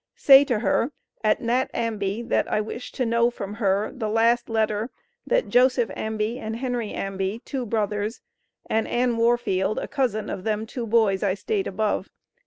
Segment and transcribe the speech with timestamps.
[0.15, 4.47] Say to her at nat Ambey that I wish to Know from her the Last
[4.47, 4.89] Letar
[5.27, 8.19] that Joseph Ambie and Henry Ambie two Brothers
[8.67, 12.09] and Ann Warfield a couisin of them two boys I state above.